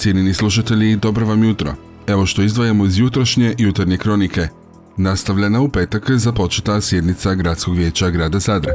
Cijenini 0.00 0.34
slušatelji, 0.34 0.96
dobro 0.96 1.26
vam 1.26 1.44
jutro. 1.44 1.74
Evo 2.06 2.26
što 2.26 2.42
izdvajamo 2.42 2.84
iz 2.86 2.98
jutrošnje 2.98 3.54
jutarnje 3.58 3.96
kronike. 3.96 4.48
Nastavljena 4.96 5.60
u 5.60 5.68
petak 5.68 6.10
započeta 6.10 6.80
sjednica 6.80 7.34
Gradskog 7.34 7.76
vijeća 7.76 8.10
grada 8.10 8.38
Zadra. 8.38 8.72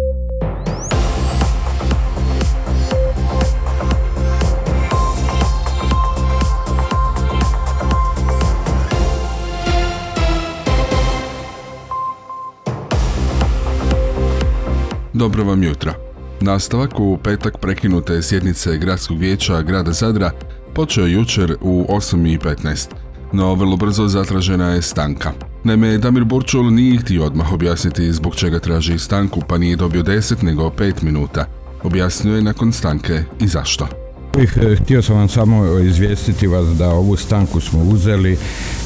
Dobro 15.13 15.43
vam 15.43 15.63
jutro. 15.63 15.93
Nastavak 16.41 16.99
u 16.99 17.17
petak 17.23 17.57
prekinute 17.57 18.21
sjednice 18.21 18.77
Gradskog 18.77 19.17
vijeća 19.17 19.61
grada 19.61 19.91
Zadra 19.91 20.31
počeo 20.75 21.05
jučer 21.05 21.55
u 21.61 21.85
8.15, 21.89 22.87
no 23.33 23.53
vrlo 23.53 23.77
brzo 23.77 24.07
zatražena 24.07 24.69
je 24.69 24.81
stanka. 24.81 25.31
Naime, 25.63 25.97
Damir 25.97 26.23
Burčul 26.23 26.71
nije 26.71 26.99
htio 26.99 27.25
odmah 27.25 27.53
objasniti 27.53 28.13
zbog 28.13 28.35
čega 28.35 28.59
traži 28.59 28.99
stanku, 28.99 29.41
pa 29.47 29.57
nije 29.57 29.75
dobio 29.75 30.03
10 30.03 30.43
nego 30.43 30.69
5 30.69 31.03
minuta. 31.03 31.45
Objasnio 31.83 32.35
je 32.35 32.41
nakon 32.41 32.73
stanke 32.73 33.23
i 33.39 33.47
zašto. 33.47 34.04
Eh, 34.37 34.75
htio 34.75 35.01
sam 35.01 35.15
vam 35.15 35.29
samo 35.29 35.79
izvijestiti 35.79 36.47
vas 36.47 36.77
da 36.77 36.89
ovu 36.89 37.15
stanku 37.15 37.61
smo 37.61 37.83
uzeli 37.83 38.37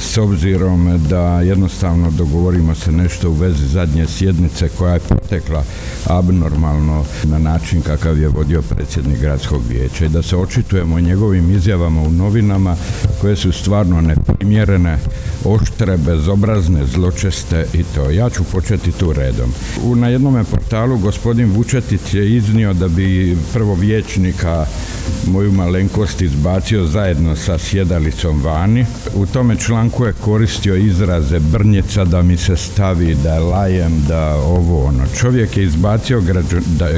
s 0.02 0.17
obzirom 0.17 0.99
da 1.09 1.41
jednostavno 1.41 2.12
dogovorimo 2.12 2.76
se 2.76 2.91
nešto 2.91 3.30
u 3.30 3.34
vezi 3.34 3.67
zadnje 3.67 4.07
sjednice 4.07 4.70
koja 4.70 4.93
je 4.93 4.99
protekla 4.99 5.63
abnormalno 6.05 7.05
na 7.23 7.40
način 7.40 7.81
kakav 7.81 8.20
je 8.20 8.27
vodio 8.27 8.62
predsjednik 8.62 9.20
gradskog 9.20 9.62
vijeća 9.70 10.05
i 10.05 10.09
da 10.09 10.21
se 10.21 10.38
očitujemo 10.38 10.95
o 10.95 10.99
njegovim 10.99 11.52
izjavama 11.52 12.02
u 12.02 12.12
novinama 12.12 12.76
koje 13.21 13.35
su 13.35 13.52
stvarno 13.52 14.02
neprimjerene, 14.02 14.98
oštre, 15.46 15.98
bezobrazne, 15.98 16.85
zločeste 16.85 17.65
i 17.74 17.84
to. 17.96 18.09
Ja 18.09 18.29
ću 18.29 18.43
početi 18.43 18.91
tu 18.91 19.13
redom. 19.13 19.54
U, 19.84 19.96
na 19.96 20.07
jednom 20.07 20.46
portalu 20.52 20.98
gospodin 20.98 21.52
Vučetić 21.52 22.13
je 22.13 22.35
iznio 22.35 22.74
da 22.74 22.87
bi 22.87 23.37
prvo 23.54 23.74
vijećnika 23.74 24.65
moju 25.40 25.51
malenkost 25.51 26.21
izbacio 26.21 26.85
zajedno 26.85 27.35
sa 27.35 27.57
sjedalicom 27.57 28.43
vani. 28.43 28.85
U 29.15 29.26
tome 29.26 29.55
članku 29.55 30.05
je 30.05 30.13
koristio 30.13 30.76
izraze 30.76 31.40
brnjeca 31.40 32.05
da 32.05 32.21
mi 32.21 32.37
se 32.37 32.57
stavi, 32.57 33.15
da 33.23 33.40
lajem, 33.40 34.04
da 34.07 34.35
ovo 34.35 34.85
ono. 34.85 35.04
Čovjek 35.20 35.57
je 35.57 35.63
izbacio 35.63 36.21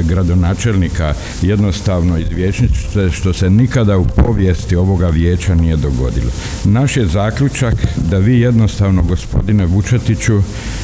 gradonačelnika 0.02 1.14
jednostavno 1.42 2.18
iz 2.18 2.26
vijećnice 2.30 3.10
što 3.10 3.32
se 3.32 3.50
nikada 3.50 3.98
u 3.98 4.06
povijesti 4.06 4.76
ovoga 4.76 5.08
vijeća 5.08 5.54
nije 5.54 5.76
dogodilo. 5.76 6.30
Naš 6.64 6.96
je 6.96 7.06
zaključak 7.06 7.74
da 8.10 8.18
vi 8.18 8.40
jednostavno 8.40 9.02
gospodine 9.02 9.66
Vučetiću 9.66 10.42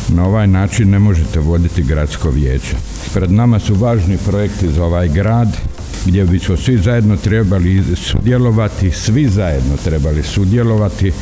na 0.08 0.26
ovaj 0.26 0.46
način 0.46 0.90
ne 0.90 0.98
možete 0.98 1.40
voditi 1.40 1.82
gradsko 1.82 2.30
vijeće. 2.30 2.76
Pred 3.14 3.30
nama 3.32 3.58
su 3.58 3.74
važni 3.74 4.18
projekti 4.26 4.72
za 4.72 4.84
ovaj 4.84 5.08
grad 5.08 5.48
gdje 6.08 6.24
bismo 6.24 6.56
svi 6.56 6.78
zajedno 6.78 7.16
trebali 7.16 7.82
sudjelovati, 7.96 8.90
svi 8.90 9.28
zajedno 9.28 9.76
trebali 9.84 10.22
sudjelovati 10.22 11.12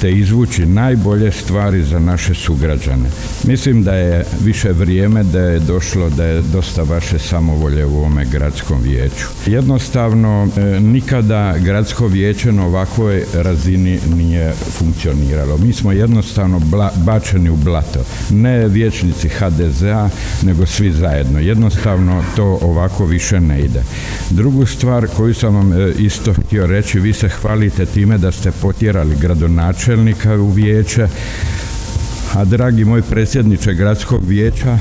te 0.00 0.12
izvući 0.12 0.66
najbolje 0.66 1.32
stvari 1.32 1.84
za 1.84 1.98
naše 1.98 2.34
sugrađane. 2.34 3.10
Mislim 3.44 3.82
da 3.82 3.94
je 3.94 4.24
više 4.44 4.72
vrijeme 4.72 5.22
da 5.22 5.40
je 5.40 5.58
došlo 5.58 6.10
da 6.10 6.24
je 6.24 6.42
dosta 6.42 6.82
vaše 6.82 7.18
samovolje 7.18 7.86
u 7.86 7.96
ovome 7.96 8.24
gradskom 8.24 8.82
vijeću. 8.82 9.26
Jednostavno 9.46 10.48
e, 10.56 10.80
nikada 10.80 11.58
gradsko 11.58 12.06
vijeće 12.06 12.52
na 12.52 12.66
ovakvoj 12.66 13.24
razini 13.34 13.98
nije 14.16 14.52
funkcioniralo. 14.78 15.58
Mi 15.58 15.72
smo 15.72 15.92
jednostavno 15.92 16.60
bačeni 16.96 17.50
u 17.50 17.56
blato. 17.56 18.04
Ne 18.30 18.68
vijećnici 18.68 19.28
HDZ-a, 19.28 20.08
nego 20.42 20.66
svi 20.66 20.92
zajedno. 20.92 21.38
Jednostavno 21.40 22.24
to 22.36 22.58
ovako 22.62 23.04
više 23.04 23.40
ne 23.40 23.60
ide. 23.60 23.82
Drugu 24.36 24.66
stvar 24.66 25.06
koju 25.06 25.34
sam 25.34 25.54
vam 25.54 25.72
e, 25.72 25.92
isto 25.98 26.32
htio 26.32 26.66
reći, 26.66 27.00
vi 27.00 27.12
se 27.12 27.28
hvalite 27.28 27.86
time 27.86 28.18
da 28.18 28.32
ste 28.32 28.50
potjerali 28.50 29.16
gradonačelnika 29.20 30.34
u 30.34 30.50
vijeće, 30.50 31.08
a 32.34 32.44
dragi 32.44 32.84
moj 32.84 33.02
predsjedniče 33.02 33.74
gradskog 33.74 34.20
vijeća, 34.28 34.78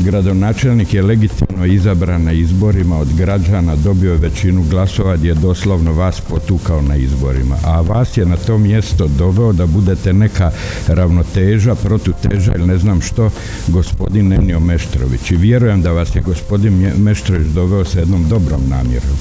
gradonačelnik 0.00 0.94
je 0.94 1.02
legitimno 1.02 1.66
izabran 1.66 2.22
na 2.22 2.32
izborima 2.32 2.98
od 2.98 3.08
građana, 3.16 3.76
dobio 3.76 4.12
je 4.12 4.18
većinu 4.18 4.64
glasova 4.70 5.16
gdje 5.16 5.28
je 5.28 5.34
doslovno 5.34 5.92
vas 5.92 6.20
potukao 6.20 6.82
na 6.82 6.96
izborima. 6.96 7.56
A 7.64 7.80
vas 7.80 8.16
je 8.16 8.26
na 8.26 8.36
to 8.36 8.58
mjesto 8.58 9.08
doveo 9.18 9.52
da 9.52 9.66
budete 9.66 10.12
neka 10.12 10.50
ravnoteža, 10.88 11.74
protuteža 11.74 12.52
ili 12.54 12.66
ne 12.66 12.78
znam 12.78 13.00
što, 13.00 13.30
gospodin 13.68 14.28
Nenio 14.28 14.60
Meštrović. 14.60 15.30
I 15.30 15.36
vjerujem 15.36 15.82
da 15.82 15.92
vas 15.92 16.16
je 16.16 16.22
gospodin 16.22 16.92
Meštrović 16.96 17.46
doveo 17.46 17.84
sa 17.84 17.98
jednom 17.98 18.28
dobrom 18.28 18.60
namjerom 18.68 19.16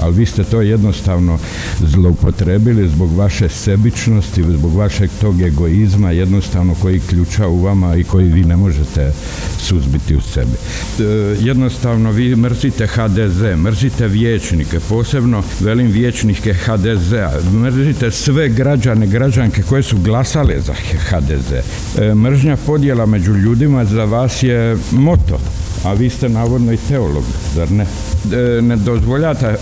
ali 0.00 0.16
vi 0.16 0.26
ste 0.26 0.44
to 0.44 0.60
jednostavno 0.60 1.38
zloupotrebili 1.80 2.88
zbog 2.88 3.16
vaše 3.16 3.48
sebičnosti, 3.48 4.42
zbog 4.42 4.74
vašeg 4.74 5.10
tog 5.20 5.42
egoizma 5.42 6.10
jednostavno 6.10 6.74
koji 6.74 7.00
ključa 7.00 7.48
u 7.48 7.62
vama 7.62 7.96
i 7.96 8.04
koji 8.04 8.28
vi 8.28 8.44
ne 8.44 8.56
možete 8.56 9.12
suzbiti 9.58 10.16
u 10.16 10.20
sebi. 10.20 10.56
E, 10.98 11.04
jednostavno 11.40 12.10
vi 12.10 12.36
mrzite 12.36 12.86
HDZ, 12.86 13.42
mrzite 13.56 14.08
vijećnike, 14.08 14.80
posebno 14.88 15.42
velim 15.60 15.86
vijećnike 15.86 16.54
HDZ-a, 16.54 17.40
mrzite 17.52 18.10
sve 18.10 18.48
građane, 18.48 19.06
građanke 19.06 19.62
koje 19.62 19.82
su 19.82 19.98
glasale 19.98 20.60
za 20.60 20.74
HDZ. 21.08 21.52
E, 21.98 22.14
mržnja 22.14 22.56
podjela 22.56 23.06
među 23.06 23.34
ljudima 23.34 23.84
za 23.84 24.04
vas 24.04 24.42
je 24.42 24.76
moto 24.92 25.40
a 25.84 25.92
vi 25.92 26.10
ste 26.10 26.28
navodno 26.28 26.72
i 26.72 26.76
teolog, 26.88 27.24
zar 27.54 27.70
ne? 27.70 27.86
E, 28.32 28.62
ne 28.62 28.76
dozvoljavate 28.76 29.56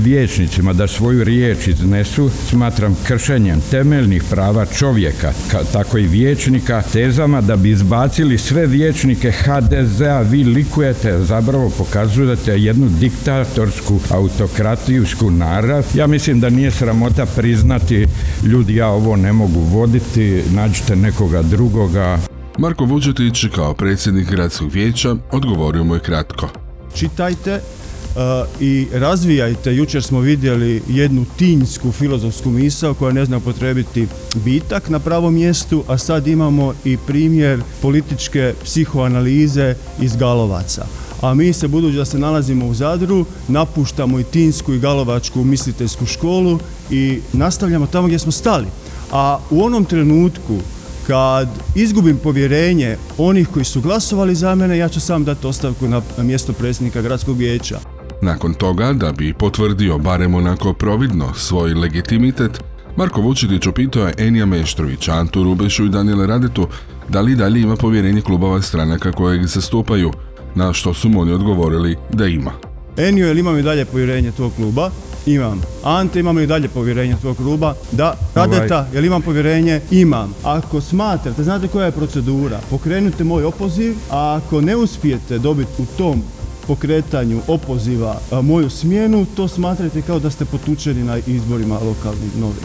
vijećnicima 0.00 0.72
da 0.72 0.86
svoju 0.86 1.24
riječ 1.24 1.66
iznesu, 1.66 2.30
smatram 2.48 2.96
kršenjem 3.06 3.60
temeljnih 3.70 4.22
prava 4.30 4.66
čovjeka, 4.66 5.32
tako 5.72 5.98
i 5.98 6.06
vijećnika, 6.06 6.82
tezama 6.92 7.40
da 7.40 7.56
bi 7.56 7.70
izbacili 7.70 8.38
sve 8.38 8.66
vijećnike 8.66 9.30
HDZ-a, 9.30 10.20
vi 10.20 10.44
likujete, 10.44 11.18
zapravo 11.24 11.70
pokazujete 11.78 12.52
jednu 12.52 12.88
diktatorsku, 12.88 14.00
autokratijsku 14.10 15.30
narav. 15.30 15.84
Ja 15.94 16.06
mislim 16.06 16.40
da 16.40 16.50
nije 16.50 16.70
sramota 16.70 17.26
priznati 17.26 18.06
ljudi 18.42 18.74
ja 18.74 18.88
ovo 18.88 19.16
ne 19.16 19.32
mogu 19.32 19.60
voditi, 19.60 20.42
nađite 20.50 20.96
nekoga 20.96 21.42
drugoga. 21.42 22.35
Marko 22.58 22.84
Vuđetić 22.84 23.44
kao 23.54 23.74
predsjednik 23.74 24.30
gradskog 24.30 24.70
vijeća 24.72 25.16
odgovorio 25.32 25.84
mu 25.84 25.94
je 25.94 26.00
kratko. 26.00 26.48
Čitajte 26.94 27.60
uh, 27.60 28.20
i 28.60 28.86
razvijajte. 28.92 29.74
Jučer 29.74 30.02
smo 30.02 30.20
vidjeli 30.20 30.82
jednu 30.88 31.24
tinjsku 31.38 31.92
filozofsku 31.92 32.50
misao 32.50 32.94
koja 32.94 33.12
ne 33.12 33.24
zna 33.24 33.40
potrebiti 33.40 34.06
bitak 34.44 34.88
na 34.88 34.98
pravom 34.98 35.34
mjestu, 35.34 35.84
a 35.88 35.98
sad 35.98 36.26
imamo 36.26 36.74
i 36.84 36.96
primjer 37.06 37.62
političke 37.82 38.54
psihoanalize 38.64 39.74
iz 40.00 40.16
Galovaca 40.16 40.86
a 41.20 41.34
mi 41.34 41.52
se 41.52 41.68
budući 41.68 41.96
da 41.96 42.04
se 42.04 42.18
nalazimo 42.18 42.66
u 42.66 42.74
Zadru 42.74 43.24
napuštamo 43.48 44.20
i 44.20 44.24
Tinsku 44.24 44.74
i 44.74 44.78
Galovačku 44.78 45.44
misliteljsku 45.44 46.06
školu 46.06 46.58
i 46.90 47.20
nastavljamo 47.32 47.86
tamo 47.86 48.06
gdje 48.06 48.18
smo 48.18 48.32
stali. 48.32 48.66
A 49.12 49.38
u 49.50 49.64
onom 49.64 49.84
trenutku 49.84 50.58
kad 51.06 51.48
izgubim 51.74 52.18
povjerenje 52.18 52.96
onih 53.18 53.48
koji 53.48 53.64
su 53.64 53.80
glasovali 53.80 54.34
za 54.34 54.54
mene, 54.54 54.78
ja 54.78 54.88
ću 54.88 55.00
sam 55.00 55.24
dati 55.24 55.46
ostavku 55.46 55.88
na 55.88 56.02
mjesto 56.18 56.52
predsjednika 56.52 57.02
gradskog 57.02 57.36
vijeća. 57.36 57.78
Nakon 58.22 58.54
toga, 58.54 58.92
da 58.92 59.12
bi 59.12 59.34
potvrdio 59.34 59.98
barem 59.98 60.34
onako 60.34 60.72
providno 60.72 61.34
svoj 61.34 61.74
legitimitet, 61.74 62.60
Marko 62.96 63.20
Vučitić 63.20 63.66
upitao 63.66 64.06
je 64.06 64.14
Enija 64.18 64.46
Meštrovića, 64.46 65.12
Antu 65.12 65.42
Rubešu 65.42 65.84
i 65.84 65.88
Daniela 65.88 66.26
Radetu 66.26 66.68
da 67.08 67.20
li 67.20 67.36
dalje 67.36 67.60
ima 67.60 67.76
povjerenje 67.76 68.20
klubova 68.20 68.62
stranaka 68.62 69.12
kojeg 69.12 69.46
zastupaju, 69.46 70.12
na 70.54 70.72
što 70.72 70.94
su 70.94 71.08
mu 71.08 71.20
oni 71.20 71.32
odgovorili 71.32 71.96
da 72.12 72.26
ima. 72.26 72.52
Enio, 72.96 73.26
jel 73.26 73.38
imam 73.38 73.58
i 73.58 73.62
dalje 73.62 73.84
povjerenje 73.84 74.32
tvog 74.32 74.52
kluba? 74.56 74.90
Imam. 75.26 75.62
Ante, 75.84 76.20
imamo 76.20 76.40
i 76.40 76.46
dalje 76.46 76.68
povjerenje 76.68 77.16
tvog 77.20 77.36
kluba? 77.36 77.74
Da. 77.92 78.16
Radeta, 78.34 78.88
jel 78.92 79.04
imam 79.04 79.22
povjerenje? 79.22 79.80
Imam. 79.90 80.34
Ako 80.44 80.80
smatrate, 80.80 81.44
znate 81.44 81.68
koja 81.68 81.86
je 81.86 81.92
procedura? 81.92 82.60
Pokrenute 82.70 83.24
moj 83.24 83.44
opoziv, 83.44 83.94
a 84.10 84.40
ako 84.42 84.60
ne 84.60 84.76
uspijete 84.76 85.38
dobiti 85.38 85.82
u 85.82 85.86
tom 85.98 86.22
pokretanju 86.66 87.40
opoziva 87.46 88.16
moju 88.42 88.70
smjenu, 88.70 89.26
to 89.36 89.48
smatrate 89.48 90.02
kao 90.02 90.18
da 90.18 90.30
ste 90.30 90.44
potučeni 90.44 91.04
na 91.04 91.18
izborima 91.26 91.74
lokalnih 91.74 92.36
novih. 92.40 92.64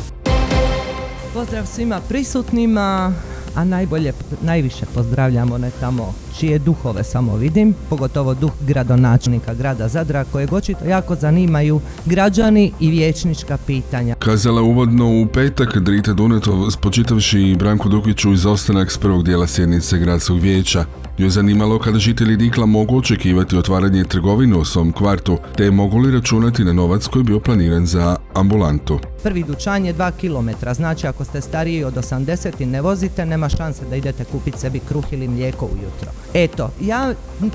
Pozdrav 1.33 1.65
svima 1.65 2.01
prisutnima 2.09 3.13
a 3.55 3.63
najbolje, 3.63 4.13
najviše 4.41 4.85
pozdravljamo 4.93 5.57
ne 5.57 5.71
tamo 5.79 6.13
čije 6.39 6.59
duhove 6.59 7.03
samo 7.03 7.35
vidim, 7.35 7.75
pogotovo 7.89 8.33
duh 8.33 8.51
gradonačelnika 8.61 9.53
grada 9.53 9.87
Zadra 9.87 10.23
kojeg 10.23 10.53
očito 10.53 10.85
jako 10.85 11.15
zanimaju 11.15 11.81
građani 12.05 12.71
i 12.79 12.89
vječnička 12.89 13.57
pitanja. 13.67 14.15
Kazala 14.25 14.61
uvodno 14.61 15.21
u 15.21 15.25
petak 15.33 15.77
Drita 15.77 16.13
Dunetov 16.13 16.71
spočitavši 16.71 17.55
Branku 17.59 17.89
Dukiću 17.89 18.33
izostanak 18.33 18.91
s 18.91 18.97
prvog 18.97 19.23
dijela 19.23 19.47
sjednice 19.47 19.97
gradskog 19.97 20.39
vijeća. 20.39 20.85
Nju 21.19 21.25
je 21.25 21.29
zanimalo 21.29 21.79
kada 21.79 21.99
žitelji 21.99 22.37
Dikla 22.37 22.65
mogu 22.65 22.97
očekivati 22.97 23.57
otvaranje 23.57 24.03
trgovine 24.03 24.57
u 24.57 24.65
svom 24.65 24.91
kvartu, 24.91 25.37
te 25.57 25.71
mogu 25.71 25.97
li 25.97 26.11
računati 26.11 26.63
na 26.63 26.73
novac 26.73 27.07
koji 27.07 27.21
je 27.21 27.23
bio 27.23 27.39
planiran 27.39 27.85
za 27.85 28.15
ambulantu. 28.33 28.99
Prvi 29.23 29.43
dućan 29.43 29.85
je 29.85 29.93
2 29.93 30.11
km, 30.11 30.65
znači 30.75 31.07
ako 31.07 31.25
ste 31.25 31.41
stariji 31.41 31.83
od 31.83 31.95
80 31.95 32.51
i 32.59 32.65
ne 32.65 32.81
vozite, 32.81 33.25
nema 33.25 33.49
šanse 33.49 33.85
da 33.89 33.95
idete 33.95 34.25
kupiti 34.25 34.59
sebi 34.59 34.79
kruh 34.79 35.05
ili 35.11 35.27
mlijeko 35.27 35.65
ujutro. 35.65 36.11
Eto, 36.33 36.69
ja 36.81 37.13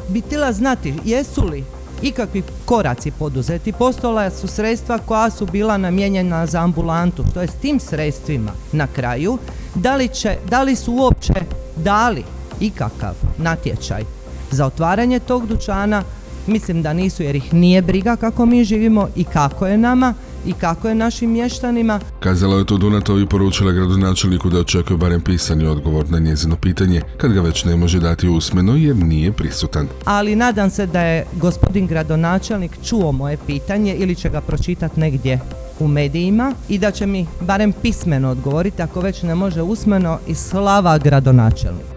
bi 0.08 0.20
htjela 0.20 0.52
znati 0.52 0.94
jesu 1.04 1.44
li 1.44 1.64
ikakvi 2.02 2.42
koraci 2.64 3.10
poduzeti. 3.10 3.72
Postojala 3.72 4.30
su 4.30 4.46
sredstva 4.46 4.98
koja 4.98 5.30
su 5.30 5.46
bila 5.46 5.76
namijenjena 5.76 6.46
za 6.46 6.60
ambulantu. 6.60 7.24
Što 7.30 7.40
je 7.40 7.46
s 7.46 7.54
tim 7.54 7.80
sredstvima 7.80 8.52
na 8.72 8.86
kraju? 8.86 9.38
Da 9.74 9.96
li, 9.96 10.08
će, 10.08 10.36
da 10.50 10.62
li 10.62 10.76
su 10.76 10.92
uopće 10.92 11.34
dali 11.76 12.24
ikakav 12.60 13.14
natječaj 13.38 14.02
za 14.50 14.66
otvaranje 14.66 15.18
tog 15.18 15.46
dućana? 15.46 16.02
Mislim 16.46 16.82
da 16.82 16.92
nisu 16.92 17.22
jer 17.22 17.36
ih 17.36 17.54
nije 17.54 17.82
briga 17.82 18.16
kako 18.16 18.46
mi 18.46 18.64
živimo 18.64 19.08
i 19.16 19.24
kako 19.24 19.66
je 19.66 19.78
nama 19.78 20.14
i 20.46 20.52
kako 20.52 20.88
je 20.88 20.94
našim 20.94 21.30
mještanima. 21.30 22.00
Kazala 22.20 22.58
je 22.58 22.66
to 22.66 22.76
Dunatov 22.76 23.20
i 23.20 23.26
poručila 23.26 23.72
gradonačelniku 23.72 24.50
da 24.50 24.58
očekuje 24.58 24.96
barem 24.96 25.20
pisani 25.20 25.66
odgovor 25.66 26.10
na 26.10 26.18
njezino 26.18 26.56
pitanje, 26.56 27.02
kad 27.16 27.32
ga 27.32 27.40
već 27.40 27.64
ne 27.64 27.76
može 27.76 28.00
dati 28.00 28.28
usmeno 28.28 28.76
jer 28.76 28.96
nije 28.96 29.32
prisutan. 29.32 29.88
Ali 30.04 30.36
nadam 30.36 30.70
se 30.70 30.86
da 30.86 31.00
je 31.00 31.26
gospodin 31.32 31.86
gradonačelnik 31.86 32.72
čuo 32.84 33.12
moje 33.12 33.36
pitanje 33.46 33.94
ili 33.94 34.14
će 34.14 34.28
ga 34.28 34.40
pročitati 34.40 35.00
negdje 35.00 35.40
u 35.80 35.88
medijima 35.88 36.52
i 36.68 36.78
da 36.78 36.90
će 36.90 37.06
mi 37.06 37.26
barem 37.40 37.72
pismeno 37.72 38.30
odgovoriti 38.30 38.82
ako 38.82 39.00
već 39.00 39.22
ne 39.22 39.34
može 39.34 39.62
usmeno 39.62 40.18
i 40.26 40.34
slava 40.34 40.98
gradonačelnik. 40.98 41.95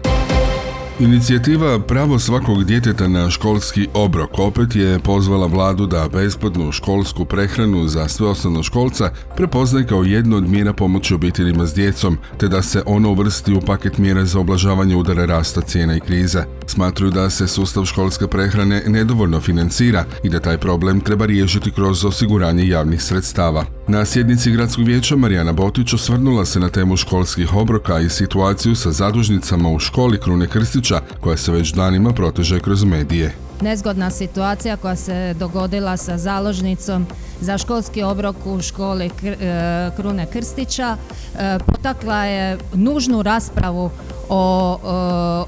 Inicijativa 1.00 1.78
Pravo 1.78 2.18
svakog 2.18 2.64
djeteta 2.64 3.08
na 3.08 3.30
školski 3.30 3.88
obrok 3.94 4.38
opet 4.38 4.76
je 4.76 4.98
pozvala 4.98 5.46
vladu 5.46 5.86
da 5.86 6.08
besplatnu 6.12 6.72
školsku 6.72 7.24
prehranu 7.24 7.88
za 7.88 8.08
sve 8.08 8.26
osnovnoškolca 8.26 9.10
prepoznaje 9.36 9.86
kao 9.86 10.02
jednu 10.02 10.36
od 10.36 10.48
mjera 10.48 10.72
pomoći 10.72 11.14
obiteljima 11.14 11.66
s 11.66 11.74
djecom, 11.74 12.18
te 12.38 12.48
da 12.48 12.62
se 12.62 12.82
ono 12.86 13.10
uvrsti 13.10 13.52
u 13.52 13.60
paket 13.60 13.98
mjera 13.98 14.24
za 14.24 14.40
oblažavanje 14.40 14.96
udara 14.96 15.24
rasta 15.24 15.60
cijena 15.60 15.96
i 15.96 16.00
krize. 16.00 16.44
Smatruju 16.66 17.10
da 17.10 17.30
se 17.30 17.48
sustav 17.48 17.84
školske 17.84 18.26
prehrane 18.26 18.82
nedovoljno 18.86 19.40
financira 19.40 20.04
i 20.22 20.28
da 20.28 20.40
taj 20.40 20.58
problem 20.58 21.00
treba 21.00 21.26
riješiti 21.26 21.70
kroz 21.70 22.04
osiguranje 22.04 22.68
javnih 22.68 23.02
sredstava. 23.02 23.64
Na 23.90 24.04
sjednici 24.04 24.50
gradskog 24.50 24.84
vijeća 24.84 25.16
Marijana 25.16 25.52
Botić 25.52 25.92
osvrnula 25.92 26.44
se 26.44 26.60
na 26.60 26.68
temu 26.68 26.96
školskih 26.96 27.54
obroka 27.54 27.98
i 27.98 28.08
situaciju 28.08 28.76
sa 28.76 28.90
zadužnicama 28.90 29.68
u 29.68 29.78
školi 29.78 30.20
Krune 30.20 30.46
Krstića 30.46 31.00
koja 31.20 31.36
se 31.36 31.52
već 31.52 31.72
danima 31.72 32.12
proteže 32.12 32.60
kroz 32.60 32.84
medije. 32.84 33.34
Nezgodna 33.60 34.10
situacija 34.10 34.76
koja 34.76 34.96
se 34.96 35.34
dogodila 35.38 35.96
sa 35.96 36.18
založnicom 36.18 37.06
za 37.40 37.58
školski 37.58 38.02
obrok 38.02 38.36
u 38.44 38.62
školi 38.62 39.10
e, 39.24 39.90
Krune 39.96 40.26
Krstića 40.32 40.96
e, 40.96 41.58
potakla 41.66 42.24
je 42.24 42.58
nužnu 42.74 43.22
raspravu 43.22 43.90
o 44.28 44.78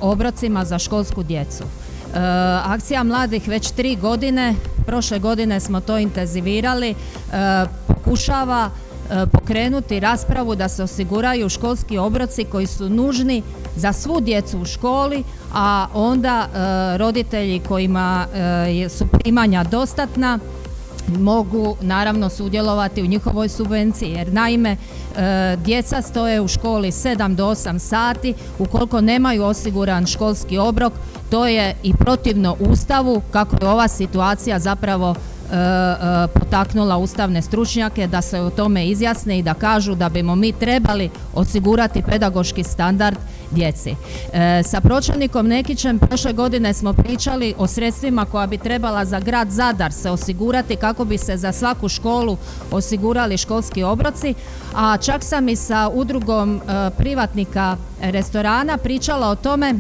obrocima 0.01 0.65
za 0.65 0.79
školsku 0.79 1.23
djecu. 1.23 1.65
E, 2.15 2.19
akcija 2.65 3.03
mladih 3.03 3.49
već 3.49 3.71
tri 3.71 3.97
godine, 3.97 4.55
prošle 4.87 5.19
godine 5.19 5.61
smo 5.61 5.81
to 5.81 5.99
intenzivirali, 5.99 6.95
pokušava 7.87 8.71
pokrenuti 9.33 10.01
raspravu 10.01 10.55
da 10.55 10.69
se 10.69 10.83
osiguraju 10.83 11.49
školski 11.49 11.99
obroci 11.99 12.45
koji 12.45 12.67
su 12.67 12.89
nužni 12.89 13.43
za 13.77 13.93
svu 13.93 14.21
djecu 14.21 14.59
u 14.59 14.65
školi, 14.65 15.25
a 15.55 15.87
onda 15.95 16.49
roditelji 16.97 17.61
kojima 17.61 18.27
su 18.89 19.07
primanja 19.07 19.65
dostatna 19.65 20.39
mogu 21.19 21.77
naravno 21.81 22.29
sudjelovati 22.29 23.03
u 23.03 23.07
njihovoj 23.07 23.49
subvenciji. 23.49 24.11
Jer 24.11 24.33
naime 24.33 24.71
e, 24.71 25.57
djeca 25.57 26.03
stoje 26.03 26.41
u 26.41 26.49
školi 26.49 26.91
7 26.91 27.35
do 27.35 27.47
8 27.47 27.79
sati. 27.79 28.35
Ukoliko 28.59 29.01
nemaju 29.01 29.45
osiguran 29.45 30.07
školski 30.07 30.59
obrok 30.59 30.93
to 31.33 31.47
je 31.47 31.77
i 31.83 31.95
protivno 31.95 32.57
ustavu 32.61 33.23
kako 33.31 33.57
je 33.61 33.69
ova 33.69 33.89
situacija 33.89 34.59
zapravo 34.59 35.15
potaknula 36.35 36.97
ustavne 36.99 37.43
stručnjake 37.43 38.07
da 38.07 38.23
se 38.23 38.41
o 38.41 38.51
tome 38.51 38.87
izjasne 38.87 39.39
i 39.39 39.43
da 39.43 39.55
kažu 39.55 39.95
da 39.95 40.09
bimo 40.09 40.35
mi 40.35 40.53
trebali 40.53 41.11
osigurati 41.35 42.03
pedagoški 42.03 42.65
standard 42.65 43.19
djeci. 43.51 43.95
E, 44.33 44.63
sa 44.63 44.81
pročelnikom 44.81 45.47
Nekićem 45.47 45.99
prošle 45.99 46.33
godine 46.33 46.75
smo 46.75 46.93
pričali 46.93 47.55
o 47.59 47.67
sredstvima 47.67 48.25
koja 48.25 48.47
bi 48.47 48.59
trebala 48.59 49.05
za 49.05 49.21
grad 49.21 49.51
Zadar 49.51 49.93
se 49.93 50.11
osigurati 50.11 50.77
kako 50.77 51.05
bi 51.05 51.19
se 51.19 51.37
za 51.37 51.53
svaku 51.53 51.89
školu 51.89 52.37
osigurali 52.71 53.37
školski 53.37 53.83
obroci, 53.83 54.35
a 54.75 54.97
čak 54.97 55.23
sam 55.25 55.49
i 55.49 55.57
sa 55.57 55.91
udrugom 55.95 56.61
privatnika 56.99 57.77
restorana 58.01 58.77
pričala 58.79 59.29
o 59.29 59.37
tome 59.37 59.75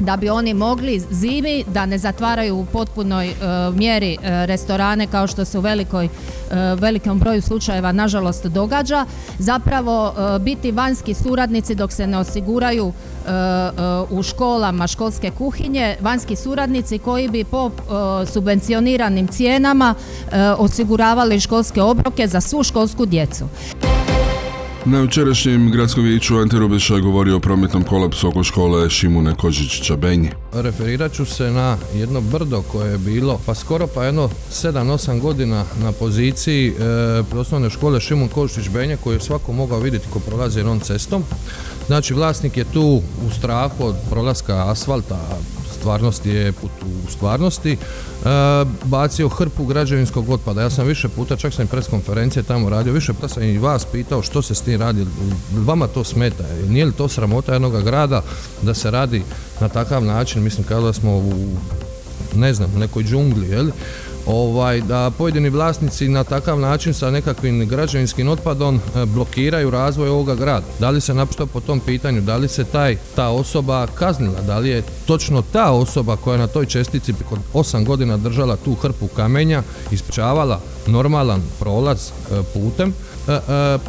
da 0.00 0.16
bi 0.16 0.28
oni 0.28 0.54
mogli 0.54 1.02
zimi 1.10 1.64
da 1.66 1.86
ne 1.86 1.98
zatvaraju 1.98 2.56
u 2.56 2.64
potpunoj 2.64 3.28
e, 3.28 3.34
mjeri 3.74 4.12
e, 4.22 4.46
restorane 4.46 5.06
kao 5.06 5.26
što 5.26 5.44
se 5.44 5.58
u 5.58 5.60
velikoj, 5.60 6.04
uh, 6.04 6.80
velikom 6.80 7.18
broju 7.18 7.42
slučajeva 7.42 7.92
nažalost 7.92 8.46
događa 8.46 9.06
zapravo 9.38 10.14
biti 10.40 10.72
vanjski 10.72 11.14
suradnici 11.14 11.74
dok 11.74 11.92
se 11.92 12.06
ne 12.06 12.18
osiguraju 12.18 12.92
u 14.10 14.22
školama 14.22 14.86
školske 14.86 15.30
kuhinje 15.30 15.96
vanjski 16.00 16.36
suradnici 16.36 16.98
koji 16.98 17.28
bi 17.28 17.44
po 17.44 17.70
subvencioniranim 18.32 19.28
cijenama 19.28 19.94
osiguravali 20.58 21.40
školske 21.40 21.82
obroke 21.82 22.26
za 22.26 22.40
svu 22.40 22.62
školsku 22.62 23.06
djecu. 23.06 23.44
Na 24.84 24.98
jučerašnjem 24.98 25.70
gradskom 25.70 26.04
vijeću 26.04 26.38
Ante 26.38 26.58
Rubeša 26.58 26.94
je 26.94 27.00
govorio 27.00 27.36
o 27.36 27.40
prometnom 27.40 27.82
kolapsu 27.82 28.28
oko 28.28 28.44
škole 28.44 28.90
Šimune 28.90 29.34
Kožić-Čabenji. 29.34 30.28
Referirat 30.52 31.12
ću 31.12 31.24
se 31.24 31.50
na 31.50 31.76
jedno 31.94 32.20
brdo 32.20 32.62
koje 32.62 32.92
je 32.92 32.98
bilo, 32.98 33.40
pa 33.46 33.54
skoro 33.54 33.86
pa 33.86 34.04
jedno 34.04 34.28
7-8 34.50 35.20
godina 35.20 35.64
na 35.82 35.92
poziciji 35.92 36.68
e, 36.68 37.38
osnovne 37.38 37.70
škole 37.70 38.00
Šimun 38.00 38.28
Kožić-Benje 38.28 38.96
koju 38.96 39.14
je 39.14 39.20
svako 39.20 39.52
mogao 39.52 39.80
vidjeti 39.80 40.06
ko 40.12 40.18
prolazi 40.18 40.58
jednom 40.58 40.80
cestom. 40.80 41.24
Znači 41.86 42.14
vlasnik 42.14 42.56
je 42.56 42.64
tu 42.64 43.02
u 43.26 43.30
strahu 43.30 43.84
od 43.84 43.96
prolaska 44.10 44.70
asfalta, 44.70 45.38
stvarnosti 45.80 46.30
je 46.30 46.52
put 46.52 46.70
u 46.82 47.10
stvarnosti, 47.10 47.72
e, 47.72 47.76
bacio 48.84 49.28
hrpu 49.28 49.64
građevinskog 49.64 50.30
otpada. 50.30 50.62
Ja 50.62 50.70
sam 50.70 50.86
više 50.86 51.08
puta, 51.08 51.36
čak 51.36 51.54
sam 51.54 51.64
i 51.64 51.68
preskonferencije 51.68 52.42
tamo 52.42 52.70
radio, 52.70 52.92
više 52.92 53.12
puta 53.12 53.28
sam 53.28 53.42
i 53.42 53.58
vas 53.58 53.84
pitao 53.84 54.22
što 54.22 54.42
se 54.42 54.54
s 54.54 54.60
tim 54.60 54.80
radi, 54.80 55.06
vama 55.52 55.86
to 55.86 56.04
smeta, 56.04 56.44
nije 56.68 56.84
li 56.84 56.92
to 56.92 57.08
sramota 57.08 57.52
jednog 57.52 57.82
grada 57.82 58.22
da 58.62 58.74
se 58.74 58.90
radi 58.90 59.22
na 59.60 59.68
takav 59.68 60.04
način, 60.04 60.42
mislim 60.42 60.66
kao 60.66 60.80
da 60.80 60.92
smo 60.92 61.16
u 61.16 61.56
ne 62.34 62.54
znam, 62.54 62.70
nekoj 62.78 63.04
džungli, 63.04 63.48
jel? 63.48 63.70
Ovaj, 64.32 64.80
da 64.80 65.10
pojedini 65.18 65.48
vlasnici 65.48 66.08
na 66.08 66.24
takav 66.24 66.60
način 66.60 66.94
sa 66.94 67.10
nekakvim 67.10 67.68
građevinskim 67.68 68.28
otpadom 68.28 68.76
e, 68.76 69.06
blokiraju 69.06 69.70
razvoj 69.70 70.08
ovoga 70.08 70.34
grada. 70.34 70.66
Da 70.78 70.90
li 70.90 71.00
se 71.00 71.14
naprosto 71.14 71.46
po 71.46 71.60
tom 71.60 71.80
pitanju, 71.80 72.20
da 72.20 72.36
li 72.36 72.48
se 72.48 72.64
taj, 72.64 72.96
ta 73.16 73.28
osoba 73.28 73.86
kaznila, 73.86 74.40
da 74.40 74.58
li 74.58 74.68
je 74.68 74.82
točno 75.06 75.42
ta 75.42 75.70
osoba 75.70 76.16
koja 76.16 76.34
je 76.34 76.38
na 76.38 76.46
toj 76.46 76.66
čestici 76.66 77.14
kod 77.28 77.38
8 77.54 77.84
godina 77.84 78.16
držala 78.16 78.56
tu 78.56 78.74
hrpu 78.74 79.08
kamenja, 79.08 79.62
ispričavala 79.90 80.60
normalan 80.86 81.42
prolaz 81.60 82.08
e, 82.08 82.42
putem, 82.54 82.94
e, 83.28 83.38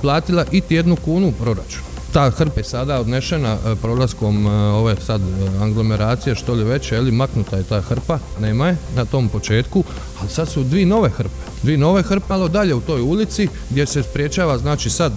platila 0.02 0.46
i 0.52 0.62
jednu 0.70 0.96
kunu 0.96 1.28
u 1.28 1.32
proračun 1.32 1.91
ta 2.14 2.32
je 2.58 2.64
sada 2.64 3.00
odnešena 3.00 3.54
e, 3.54 3.76
prolaskom 3.76 4.48
e, 4.48 4.50
ove 4.52 4.96
sad 5.06 5.22
e, 5.22 5.64
aglomeracije 5.64 6.36
što 6.36 6.54
li 6.54 6.64
već, 6.64 6.92
ili 6.92 7.12
maknuta 7.12 7.58
je 7.58 7.64
ta 7.64 7.82
hrpa, 7.82 8.20
nema 8.40 8.68
je 8.68 8.78
na 8.96 9.06
tom 9.06 9.30
početku, 9.30 9.84
ali 10.20 10.30
sad 10.30 10.50
su 10.50 10.64
dvi 10.64 10.86
nove 10.86 11.10
hrpe. 11.10 11.36
Dvi 11.64 11.78
nove 11.78 12.04
hrpe, 12.04 12.26
malo 12.30 12.48
dalje 12.48 12.76
u 12.76 12.82
toj 12.82 13.02
ulici 13.02 13.48
gdje 13.70 13.86
se 13.86 14.04
spriječava 14.04 14.58
znači 14.58 14.90
sad 14.90 15.14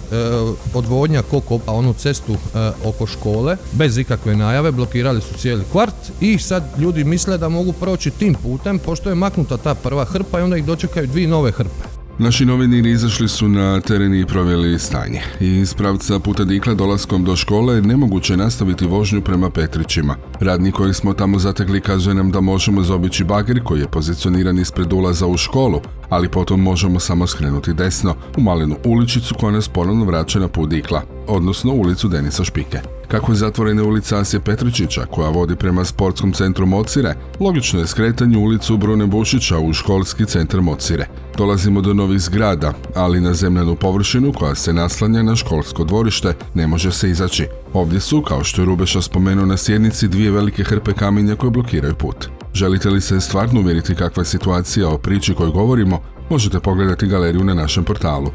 odvodnja 0.73 1.21
ko 1.21 1.39
kopa 1.39 1.71
onu 1.71 1.93
cestu 1.93 2.35
oko 2.83 3.07
škole, 3.07 3.57
bez 3.71 3.97
ikakve 3.97 4.35
najave, 4.35 4.71
blokirali 4.71 5.21
su 5.21 5.33
cijeli 5.33 5.63
kvart 5.71 5.95
i 6.21 6.37
sad 6.37 6.63
ljudi 6.77 7.03
misle 7.03 7.37
da 7.37 7.49
mogu 7.49 7.73
proći 7.73 8.11
tim 8.11 8.33
putem 8.33 8.79
pošto 8.79 9.09
je 9.09 9.15
maknuta 9.15 9.57
ta 9.57 9.75
prva 9.75 10.05
hrpa 10.05 10.39
i 10.39 10.43
onda 10.43 10.57
ih 10.57 10.65
dočekaju 10.65 11.07
dvi 11.07 11.27
nove 11.27 11.51
hrpe. 11.51 11.94
Naši 12.19 12.45
novinari 12.45 12.91
izašli 12.91 13.27
su 13.27 13.47
na 13.47 13.81
teren 13.81 14.13
i 14.13 14.25
provjeli 14.25 14.79
stanje. 14.79 15.21
Iz 15.39 15.73
pravca 15.73 16.19
puta 16.19 16.43
Dikla 16.43 16.73
dolaskom 16.73 17.23
do 17.23 17.35
škole 17.35 17.81
nemoguće 17.81 18.37
nastaviti 18.37 18.85
vožnju 18.85 19.21
prema 19.21 19.49
Petrićima. 19.49 20.15
Radnik 20.39 20.75
kojeg 20.75 20.95
smo 20.95 21.13
tamo 21.13 21.39
zatekli 21.39 21.81
kazuje 21.81 22.13
nam 22.13 22.31
da 22.31 22.41
možemo 22.41 22.83
zobići 22.83 23.23
bager 23.23 23.63
koji 23.63 23.79
je 23.79 23.87
pozicioniran 23.87 24.59
ispred 24.59 24.93
ulaza 24.93 25.27
u 25.27 25.37
školu, 25.37 25.81
ali 26.09 26.29
potom 26.29 26.61
možemo 26.61 26.99
samo 26.99 27.27
skrenuti 27.27 27.73
desno 27.73 28.15
u 28.37 28.41
malenu 28.41 28.75
uličicu 28.85 29.35
koja 29.39 29.51
nas 29.51 29.67
ponovno 29.67 30.05
vraća 30.05 30.39
na 30.39 30.47
put 30.47 30.69
Dikla, 30.69 31.01
odnosno 31.27 31.73
ulicu 31.73 32.07
Denisa 32.07 32.43
Špike. 32.43 32.79
Kako 33.07 33.31
je 33.31 33.35
zatvorena 33.35 33.83
ulica 33.83 34.17
Asije 34.17 34.39
Petričića 34.39 35.05
koja 35.05 35.29
vodi 35.29 35.55
prema 35.55 35.85
sportskom 35.85 36.33
centru 36.33 36.65
Mocire, 36.65 37.15
logično 37.39 37.79
je 37.79 37.87
skretanje 37.87 38.37
ulicu 38.37 38.77
Brune 38.77 39.05
Bušića 39.05 39.59
u 39.59 39.73
školski 39.73 40.25
centar 40.25 40.61
Mocire. 40.61 41.07
Dolazimo 41.37 41.81
do 41.81 41.93
novih 41.93 42.19
zgrada, 42.19 42.73
ali 42.95 43.21
na 43.21 43.33
zemljanu 43.33 43.75
površinu 43.75 44.33
koja 44.33 44.55
se 44.55 44.73
naslanja 44.73 45.23
na 45.23 45.35
školsko 45.35 45.83
dvorište 45.83 46.33
ne 46.53 46.67
može 46.67 46.91
se 46.91 47.09
izaći. 47.09 47.47
Ovdje 47.73 47.99
su, 47.99 48.21
kao 48.21 48.43
što 48.43 48.61
je 48.61 48.65
Rubeša 48.65 49.01
spomenuo 49.01 49.45
na 49.45 49.57
sjednici, 49.57 50.07
dvije 50.07 50.31
velike 50.31 50.63
hrpe 50.63 50.93
kamenja 50.93 51.35
koje 51.35 51.51
blokiraju 51.51 51.95
put. 51.95 52.29
Želite 52.55 52.89
li 52.89 53.01
se 53.01 53.21
stvarno 53.21 53.59
uvjeriti 53.59 53.95
kakva 53.95 54.21
je 54.21 54.25
situacija 54.25 54.89
o 54.89 54.97
priči 54.97 55.33
kojoj 55.33 55.51
govorimo, 55.51 55.99
možete 56.29 56.59
pogledati 56.59 57.07
galeriju 57.07 57.43
na 57.43 57.53
našem 57.53 57.83
portalu. 57.83 58.31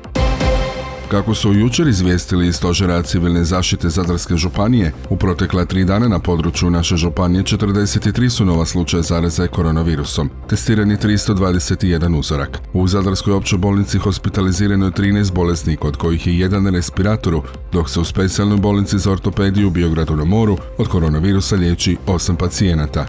Kako 1.11 1.35
su 1.35 1.53
jučer 1.53 1.89
izvijestili 1.89 2.47
iz 2.47 2.57
stožera 2.57 3.03
civilne 3.03 3.45
zaštite 3.45 3.89
Zadarske 3.89 4.37
županije, 4.37 4.93
u 5.09 5.17
protekla 5.17 5.65
tri 5.65 5.85
dana 5.85 6.09
na 6.09 6.19
području 6.19 6.71
naše 6.71 6.97
županije 6.97 7.45
43 7.45 8.29
su 8.29 8.45
nova 8.45 8.67
slučaja 8.67 9.03
zaraze 9.03 9.49
koronavirusom, 9.49 10.31
testirani 10.49 10.97
321 10.97 12.19
uzorak. 12.19 12.59
U 12.73 12.89
Zadarskoj 12.89 13.33
općoj 13.33 13.59
bolnici 13.59 13.99
hospitalizirano 13.99 14.87
je 14.87 14.93
13 14.93 15.33
bolesnika, 15.33 15.89
od 15.89 15.97
kojih 15.97 16.27
je 16.27 16.39
jedan 16.39 16.63
na 16.63 16.71
respiratoru, 16.71 17.43
dok 17.73 17.91
se 17.91 18.01
u 18.01 18.05
specijalnoj 18.05 18.59
bolnici 18.59 18.99
za 18.99 19.13
ortopediju 19.13 19.69
u 19.69 19.71
Biogradu 19.71 20.17
na 20.17 20.25
moru 20.25 20.59
od 20.79 20.89
koronavirusa 20.89 21.57
liječi 21.57 21.97
8 22.07 22.37
pacijenata. 22.37 23.07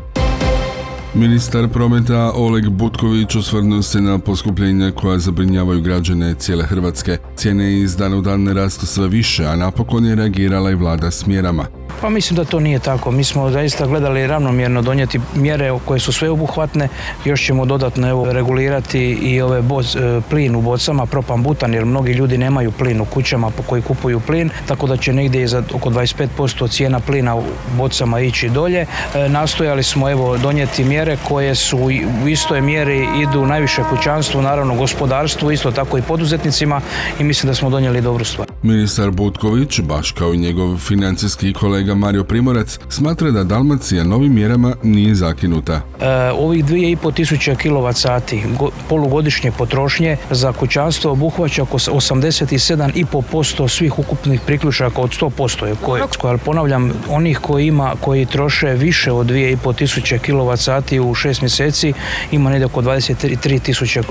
Ministar 1.14 1.68
prometa 1.68 2.32
Oleg 2.36 2.70
Butković 2.70 3.36
osvrnuo 3.36 3.82
se 3.82 4.02
na 4.02 4.20
poskupljenja 4.20 4.92
koja 4.92 5.20
zabrinjavaju 5.20 5.82
građane 5.82 6.36
cijele 6.36 6.64
Hrvatske. 6.64 7.18
Cijene 7.36 7.80
iz 7.80 7.96
dana 7.96 8.18
u 8.18 8.22
dan 8.22 8.48
rastu 8.48 8.86
sve 8.86 9.08
više, 9.08 9.46
a 9.46 9.56
napokon 9.56 10.06
je 10.06 10.16
reagirala 10.16 10.72
i 10.72 10.76
vlada 10.76 11.12
s 11.12 11.26
mjerama. 11.26 11.66
Pa 12.02 12.10
mislim 12.10 12.38
da 12.38 12.44
to 12.44 12.60
nije 12.60 12.80
tako. 12.80 13.12
Mi 13.12 13.24
smo 13.24 13.50
zaista 13.50 13.86
gledali 13.86 14.28
ravnomjerno 14.28 14.82
donijeti 14.82 15.20
mjere 15.36 15.80
koje 15.86 16.00
su 16.00 16.12
sveobuhvatne. 16.12 16.88
Još 17.26 17.46
ćemo 17.46 17.66
dodatno 17.66 18.10
evo, 18.10 18.34
regulirati 18.34 19.00
i 19.02 19.42
ove 19.42 19.62
boc, 19.62 19.96
e, 19.96 20.22
plin 20.30 20.56
u 20.56 20.62
bocama, 20.62 21.06
propan 21.06 21.44
butan, 21.44 21.74
jer 21.74 21.86
mnogi 21.86 22.14
ljudi 22.14 22.38
nemaju 22.38 22.72
plin 22.72 23.02
u 23.02 23.06
kućama 23.06 23.50
po 23.50 23.64
koji 23.64 23.82
kupuju 23.82 24.20
plin, 24.20 24.50
tako 24.68 24.88
da 24.88 24.98
će 24.98 25.14
negdje 25.14 25.48
za 25.48 25.64
oko 25.74 25.90
25% 25.90 26.70
cijena 26.70 27.00
plina 27.00 27.36
u 27.36 27.44
bocama 27.78 28.20
ići 28.20 28.50
dolje. 28.50 28.86
E, 29.16 29.30
nastojali 29.30 29.84
smo 29.84 30.10
evo 30.10 30.38
donijeti 30.38 30.84
mjere 30.84 31.18
koje 31.28 31.56
su 31.56 31.78
u 32.24 32.28
istoj 32.28 32.62
mjeri 32.62 33.08
idu 33.22 33.46
najviše 33.46 33.82
kućanstvu, 33.90 34.42
naravno 34.42 34.76
gospodarstvu, 34.76 35.52
isto 35.52 35.72
tako 35.72 35.98
i 35.98 36.02
poduzetnicima 36.02 36.82
i 37.20 37.24
mislim 37.24 37.48
da 37.48 37.56
smo 37.56 37.70
donijeli 37.70 38.02
dobru 38.02 38.26
stvar. 38.26 38.51
Ministar 38.64 39.12
Butković, 39.12 39.82
baš 39.82 40.12
kao 40.12 40.34
i 40.34 40.38
njegov 40.38 40.78
financijski 40.78 41.54
kolega 41.54 41.96
Mario 41.96 42.24
Primorac, 42.24 42.80
smatra 42.90 43.32
da 43.32 43.44
Dalmacija 43.44 44.04
novim 44.04 44.34
mjerama 44.34 44.76
nije 44.84 45.16
zakinuta. 45.16 45.82
E, 46.02 46.32
ovih 46.32 46.66
2500 46.66 47.14
tisuće 47.14 47.56
kilovat 47.56 47.98
sati 47.98 48.44
polugodišnje 48.90 49.52
potrošnje 49.52 50.18
za 50.32 50.54
kućanstvo 50.54 51.12
obuhvaća 51.12 51.64
oko 51.64 51.78
87,5% 51.78 53.68
svih 53.68 54.00
ukupnih 54.00 54.42
priključaka 54.46 55.02
od 55.02 55.10
100% 55.10 55.66
je 55.66 55.76
koje, 55.82 56.04
ali 56.22 56.38
ponavljam, 56.38 56.92
onih 57.10 57.40
koji 57.40 57.68
ima, 57.68 57.96
koji 58.02 58.26
troše 58.26 58.68
više 58.68 59.12
od 59.12 59.28
2500 59.28 59.76
tisuće 59.76 60.20
kilovat 60.20 60.60
sati 60.60 61.00
u 61.00 61.14
šest 61.14 61.42
mjeseci 61.42 61.94
ima 62.32 62.50
negdje 62.50 62.66
oko 62.66 62.82
23 62.82 63.60
tisuće 63.60 64.00
e, 64.00 64.04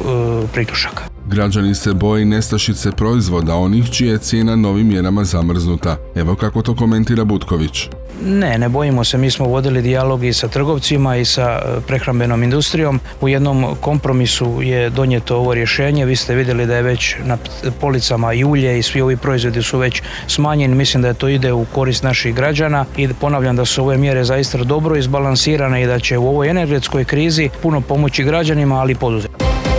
priključaka. 0.53 1.20
Građani 1.31 1.75
se 1.75 1.93
boje 1.95 2.25
nestašice 2.25 2.91
proizvoda 2.93 3.55
onih 3.55 3.91
čija 3.91 4.13
je 4.13 4.19
cijena 4.19 4.57
novim 4.57 4.89
mjerama 4.89 5.25
zamrznuta. 5.25 5.97
Evo 6.15 6.35
kako 6.35 6.63
to 6.63 6.75
komentira 6.77 7.25
Butković. 7.25 7.89
Ne, 8.25 8.59
ne 8.59 8.69
bojimo 8.69 9.05
se. 9.05 9.19
Mi 9.19 9.31
smo 9.31 9.47
vodili 9.47 9.83
dijalog 9.83 10.25
i 10.25 10.33
sa 10.33 10.49
trgovcima 10.49 11.17
i 11.17 11.25
sa 11.25 11.43
e, 11.43 11.81
prehrambenom 11.87 12.43
industrijom. 12.43 13.01
U 13.21 13.29
jednom 13.29 13.77
kompromisu 13.81 14.63
je 14.63 14.91
donijeto 14.91 15.37
ovo 15.37 15.55
rješenje. 15.55 16.07
Vi 16.07 16.17
ste 16.17 16.35
vidjeli 16.35 16.67
da 16.67 16.77
je 16.77 16.83
već 16.83 17.17
na 17.25 17.39
policama 17.81 18.33
i 18.33 18.45
ulje 18.45 18.79
i 18.79 18.83
svi 18.83 19.01
ovi 19.01 19.17
proizvodi 19.17 19.63
su 19.63 19.79
već 19.79 20.03
smanjeni. 20.27 20.75
Mislim 20.75 21.03
da 21.03 21.15
to 21.15 21.29
ide 21.29 21.53
u 21.53 21.65
korist 21.65 22.03
naših 22.03 22.35
građana 22.35 22.85
i 22.97 23.09
ponavljam 23.09 23.57
da 23.57 23.65
su 23.65 23.83
ove 23.83 23.99
mjere 23.99 24.25
zaista 24.25 24.65
dobro 24.65 24.97
izbalansirane 24.97 25.83
i 25.83 25.87
da 25.87 25.99
će 25.99 26.19
u 26.19 26.29
ovoj 26.29 26.49
energetskoj 26.49 27.05
krizi 27.05 27.51
puno 27.63 27.81
pomoći 27.81 28.25
građanima, 28.25 28.81
ali 28.81 28.93
i 28.93 28.97
poduzetnicima. 28.97 29.70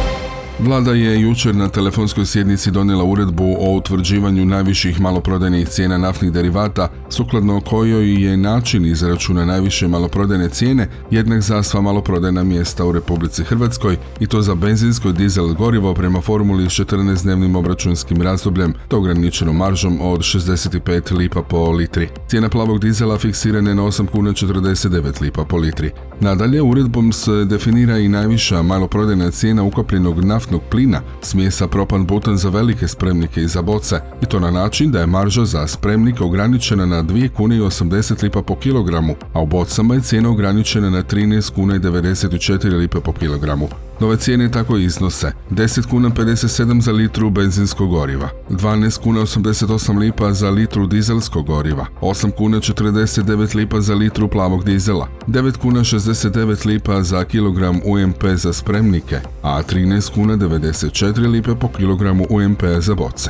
Vlada 0.64 0.92
je 0.92 1.22
jučer 1.22 1.56
na 1.56 1.68
telefonskoj 1.68 2.26
sjednici 2.26 2.72
donijela 2.72 3.04
uredbu 3.04 3.56
o 3.60 3.76
utvrđivanju 3.76 4.46
najviših 4.46 5.02
maloprodajnih 5.02 5.68
cijena 5.68 5.98
naftnih 5.98 6.32
derivata, 6.32 6.88
sukladno 7.10 7.62
kojoj 7.62 8.24
je 8.24 8.38
način 8.38 8.86
izračuna 8.86 9.46
najviše 9.46 9.88
maloprodajne 9.88 10.50
cijene 10.50 10.88
jednak 11.12 11.42
za 11.42 11.64
sva 11.64 11.82
maloprodajna 11.82 12.44
mjesta 12.44 12.86
u 12.86 12.92
Republici 12.92 13.44
Hrvatskoj 13.44 13.98
i 14.20 14.28
to 14.28 14.42
za 14.42 14.56
benzinsko 14.56 15.12
dizel 15.12 15.54
gorivo 15.54 15.94
prema 15.94 16.22
formuli 16.22 16.70
s 16.70 16.74
14-dnevnim 16.74 17.58
obračunskim 17.58 18.22
razdobljem 18.22 18.74
te 18.88 18.96
ograničenom 18.96 19.58
maržom 19.58 20.02
od 20.02 20.20
65 20.20 21.18
lipa 21.18 21.42
po 21.42 21.72
litri. 21.72 22.10
Cijena 22.28 22.50
plavog 22.50 22.80
dizela 22.80 23.18
fiksirana 23.18 23.70
je 23.70 23.76
na 23.76 23.84
8 23.84 24.08
kuna 24.08 24.32
49 24.32 25.22
lipa 25.22 25.46
po 25.46 25.58
litri. 25.58 25.92
Nadalje, 26.20 26.62
uredbom 26.62 27.12
se 27.14 27.46
definira 27.46 27.98
i 27.98 28.08
najviša 28.08 28.62
maloprodajna 28.62 29.32
cijena 29.32 29.64
ukopljenog 29.64 30.24
naftnog 30.24 30.51
naftnog 30.52 30.70
plina, 30.70 31.02
smjesa 31.22 31.68
propan 31.68 32.06
butan 32.06 32.38
za 32.38 32.50
velike 32.50 32.88
spremnike 32.88 33.42
i 33.42 33.48
za 33.48 33.62
boce, 33.62 34.02
i 34.22 34.26
to 34.26 34.40
na 34.40 34.52
način 34.52 34.92
da 34.92 35.00
je 35.00 35.08
marža 35.08 35.46
za 35.46 35.68
spremnike 35.68 36.24
ograničena 36.24 36.86
na 36.86 37.04
2 37.04 37.30
kune 37.30 37.58
i 37.58 37.62
80 37.62 38.24
lipa 38.24 38.42
po 38.42 38.56
kilogramu, 38.56 39.16
a 39.34 39.42
u 39.42 39.46
bocama 39.46 39.96
je 39.96 40.02
cijena 40.02 40.30
ograničena 40.30 40.90
na 40.90 41.04
13 41.04 41.54
kuna 41.54 41.76
i 41.76 41.80
94 41.80 42.78
lipe 42.78 43.00
po 43.00 43.14
kilogramu. 43.14 43.91
Nove 44.02 44.18
cijene 44.18 44.52
tako 44.52 44.78
iznose. 44.78 45.32
10 45.52 45.90
kuna 45.90 46.10
57 46.10 46.82
za 46.82 46.92
litru 46.92 47.30
benzinskog 47.30 47.90
goriva, 47.90 48.30
12 48.50 49.00
kuna 49.02 49.22
88 49.22 50.00
lipa 50.00 50.34
za 50.34 50.50
litru 50.50 50.88
dizelskog 50.88 51.46
goriva, 51.46 51.88
8 52.02 52.32
kuna 52.32 52.58
49 52.58 53.56
lipa 53.56 53.82
za 53.82 53.96
litru 53.96 54.28
plavog 54.28 54.64
dizela, 54.64 55.08
9 55.28 55.58
kuna 55.58 55.80
69 55.80 56.68
lipa 56.68 57.02
za 57.02 57.26
kilogram 57.26 57.82
UMP 57.86 58.26
za 58.36 58.54
spremnike, 58.54 59.20
a 59.44 59.62
13 59.62 60.14
kuna 60.14 60.36
94 60.36 61.32
lipe 61.32 61.56
po 61.56 61.68
kilogramu 61.68 62.26
UMP 62.30 62.64
za 62.80 62.96
boce. 62.96 63.30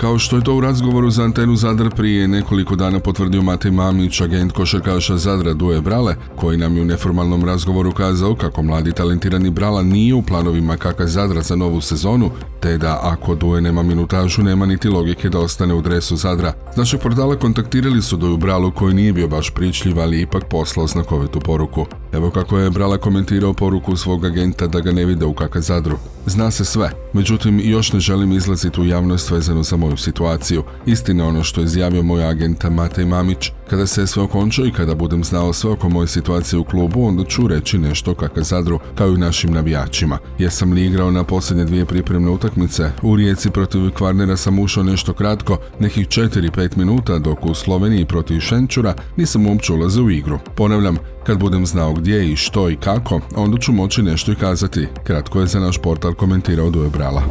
Kao 0.00 0.18
što 0.18 0.36
je 0.36 0.42
to 0.42 0.54
u 0.54 0.60
razgovoru 0.60 1.10
za 1.10 1.24
antenu 1.24 1.56
Zadar 1.56 1.90
prije 1.90 2.28
nekoliko 2.28 2.76
dana 2.76 2.98
potvrdio 3.00 3.42
Matej 3.42 3.70
Mamić, 3.70 4.20
agent 4.20 4.52
košarkaša 4.52 5.16
Zadra 5.16 5.54
Duje 5.54 5.80
Brale, 5.80 6.14
koji 6.36 6.58
nam 6.58 6.76
je 6.76 6.82
u 6.82 6.84
neformalnom 6.84 7.44
razgovoru 7.44 7.92
kazao 7.92 8.34
kako 8.34 8.62
mladi 8.62 8.92
talentirani 8.92 9.50
Brala 9.50 9.82
nije 9.82 10.14
u 10.14 10.22
planovima 10.22 10.76
kaka 10.76 11.06
Zadra 11.06 11.42
za 11.42 11.56
novu 11.56 11.80
sezonu, 11.80 12.30
te 12.60 12.78
da 12.78 13.00
ako 13.02 13.34
Duje 13.34 13.60
nema 13.60 13.82
minutažu, 13.82 14.42
nema 14.42 14.66
niti 14.66 14.88
logike 14.88 15.28
da 15.28 15.38
ostane 15.38 15.74
u 15.74 15.82
dresu 15.82 16.16
Zadra. 16.16 16.52
Našeg 16.76 17.00
portala 17.00 17.36
kontaktirali 17.36 18.02
su 18.02 18.16
Duju 18.16 18.36
Bralu 18.36 18.70
koji 18.70 18.94
nije 18.94 19.12
bio 19.12 19.28
baš 19.28 19.50
pričljiv, 19.50 20.00
ali 20.00 20.20
ipak 20.20 20.44
poslao 20.50 20.86
znakovitu 20.86 21.40
poruku. 21.40 21.86
Evo 22.12 22.30
kako 22.30 22.58
je 22.58 22.70
Brala 22.70 22.98
komentirao 22.98 23.52
poruku 23.52 23.96
svog 23.96 24.24
agenta 24.24 24.66
da 24.66 24.80
ga 24.80 24.92
ne 24.92 25.04
vide 25.04 25.24
u 25.24 25.34
kaka 25.34 25.60
Zadru. 25.60 25.98
Zna 26.28 26.50
se 26.50 26.64
sve, 26.64 26.90
međutim 27.12 27.60
još 27.64 27.92
ne 27.92 28.00
želim 28.00 28.32
izlaziti 28.32 28.80
u 28.80 28.84
javnost 28.84 29.30
vezano 29.30 29.62
za 29.62 29.76
moju 29.76 29.96
situaciju. 29.96 30.64
Istina 30.86 31.26
ono 31.26 31.42
što 31.42 31.60
je 31.60 31.64
izjavio 31.64 32.02
moj 32.02 32.24
agent 32.24 32.64
Matej 32.70 33.04
Mamić. 33.04 33.50
Kada 33.70 33.86
se 33.86 34.06
sve 34.06 34.22
okonča 34.22 34.64
i 34.64 34.72
kada 34.72 34.94
budem 34.94 35.24
znao 35.24 35.52
sve 35.52 35.70
oko 35.70 35.88
moje 35.88 36.08
situacije 36.08 36.58
u 36.58 36.64
klubu, 36.64 37.06
onda 37.06 37.24
ću 37.24 37.48
reći 37.48 37.78
nešto 37.78 38.14
kaka 38.14 38.42
Zadru, 38.42 38.78
kao 38.94 39.08
i 39.08 39.18
našim 39.18 39.52
navijačima. 39.52 40.18
Jesam 40.38 40.72
li 40.72 40.86
igrao 40.86 41.10
na 41.10 41.24
posljednje 41.24 41.64
dvije 41.64 41.84
pripremne 41.84 42.30
utakmice? 42.30 42.90
U 43.02 43.16
Rijeci 43.16 43.50
protiv 43.50 43.90
Kvarnera 43.90 44.36
sam 44.36 44.58
ušao 44.58 44.82
nešto 44.82 45.12
kratko, 45.12 45.58
nekih 45.80 46.08
4-5 46.08 46.76
minuta, 46.76 47.18
dok 47.18 47.46
u 47.46 47.54
Sloveniji 47.54 48.04
protiv 48.04 48.40
Šenčura 48.40 48.94
nisam 49.16 49.46
uopće 49.46 49.72
ulazio 49.72 50.04
u 50.04 50.10
igru. 50.10 50.38
Ponavljam, 50.56 50.96
kad 51.26 51.38
budem 51.38 51.66
znao 51.66 51.92
gdje 51.92 52.32
i 52.32 52.36
što 52.36 52.70
i 52.70 52.76
kako, 52.76 53.20
onda 53.36 53.58
ću 53.58 53.72
moći 53.72 54.02
nešto 54.02 54.32
i 54.32 54.34
kazati. 54.34 54.88
Kratko 55.04 55.40
je 55.40 55.46
za 55.46 55.60
naš 55.60 55.78
portal 55.78 56.14
komentirao 56.14 56.70
Duje 56.70 56.90
Brala. 56.90 57.22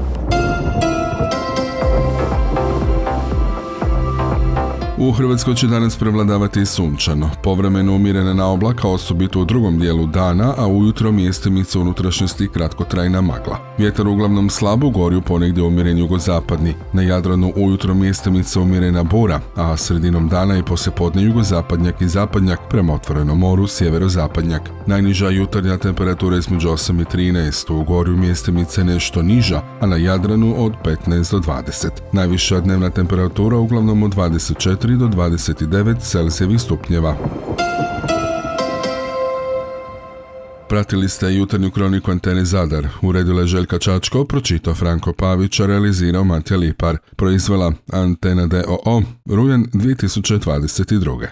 U 5.00 5.12
Hrvatskoj 5.12 5.56
će 5.56 5.68
danas 5.68 5.98
prevladavati 5.98 6.66
sunčano, 6.66 7.30
povremeno 7.44 7.96
umirena 7.96 8.34
na 8.34 8.48
oblaka, 8.48 8.88
osobito 8.88 9.42
u 9.42 9.46
drugom 9.46 9.80
dijelu 9.80 10.08
dana, 10.08 10.54
a 10.58 10.68
ujutro 10.68 11.12
mjestimice 11.12 11.80
unutrašnjosti 11.80 12.48
kratkotrajna 12.54 13.22
magla. 13.22 13.58
Vjetar 13.78 14.08
uglavnom 14.08 14.50
slabo 14.50 14.90
gori 14.90 15.16
u 15.16 15.22
ponegdje 15.22 15.64
umjeren 15.64 15.98
jugozapadni. 15.98 16.74
Na 16.94 17.02
Jadranu 17.02 17.54
ujutro 17.56 17.94
mjestimice 17.94 18.60
umjerena 18.60 19.04
bura, 19.04 19.40
a 19.56 19.78
sredinom 19.78 20.30
dana 20.30 20.58
i 20.58 20.64
poslijepodne 20.64 21.24
jugozapadnjak 21.24 22.02
i 22.02 22.08
zapadnjak 22.08 22.60
prema 22.70 22.94
otvorenom 22.94 23.40
moru 23.40 23.68
sjeverozapadnjak. 23.68 24.62
Najniža 24.86 25.30
jutarnja 25.30 25.78
temperatura 25.78 26.38
između 26.38 26.70
8 26.70 27.02
i 27.02 27.06
13, 27.06 27.74
u 27.74 27.84
gorju 27.84 28.18
mjestimice 28.18 28.84
nešto 28.84 29.22
niža, 29.22 29.62
a 29.80 29.86
na 29.86 29.96
Jadranu 29.96 30.66
od 30.66 30.74
15 30.84 31.32
do 31.32 31.40
20. 31.40 31.90
Najviša 32.12 32.60
dnevna 32.60 32.90
temperatura 32.90 33.58
uglavnom 33.58 34.04
od 34.04 34.16
24 34.16 34.87
do 34.96 35.08
29 35.08 36.00
Celsijevih 36.00 36.62
stupnjeva. 36.62 37.18
Pratili 40.70 41.10
ste 41.10 41.34
jutarnju 41.34 41.72
kroniku 41.72 42.12
Antene 42.12 42.46
Zadar. 42.46 42.88
Uredila 43.02 43.42
je 43.42 43.48
Željka 43.48 43.80
Čačko, 43.80 44.26
pročitao 44.26 44.74
Franko 44.74 45.14
Pavić, 45.14 45.60
realizirao 45.60 46.24
Matija 46.24 46.58
Lipar. 46.58 46.98
Proizvela 47.16 47.74
Antena 47.92 48.48
DOO, 48.48 49.02
rujan 49.26 49.66
2022. 49.74 51.28